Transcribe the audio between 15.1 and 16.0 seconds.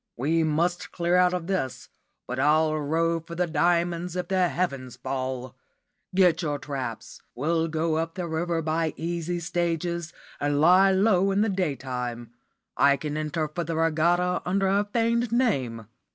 name."